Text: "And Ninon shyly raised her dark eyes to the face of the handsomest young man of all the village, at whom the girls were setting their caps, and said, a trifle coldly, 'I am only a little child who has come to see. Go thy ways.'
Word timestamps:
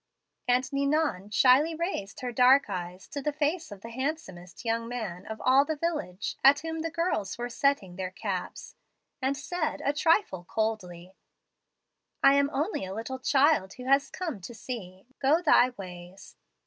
"And 0.47 0.67
Ninon 0.73 1.29
shyly 1.29 1.75
raised 1.75 2.21
her 2.21 2.31
dark 2.31 2.71
eyes 2.71 3.07
to 3.09 3.21
the 3.21 3.31
face 3.31 3.71
of 3.71 3.81
the 3.81 3.91
handsomest 3.91 4.65
young 4.65 4.87
man 4.87 5.27
of 5.27 5.39
all 5.39 5.63
the 5.63 5.75
village, 5.75 6.35
at 6.43 6.61
whom 6.61 6.79
the 6.81 6.89
girls 6.89 7.37
were 7.37 7.49
setting 7.51 7.97
their 7.97 8.09
caps, 8.09 8.73
and 9.21 9.37
said, 9.37 9.79
a 9.85 9.93
trifle 9.93 10.43
coldly, 10.43 11.13
'I 12.23 12.33
am 12.33 12.49
only 12.51 12.83
a 12.83 12.95
little 12.95 13.19
child 13.19 13.73
who 13.75 13.85
has 13.85 14.09
come 14.09 14.41
to 14.41 14.55
see. 14.55 15.05
Go 15.19 15.39
thy 15.39 15.69
ways.' 15.77 16.35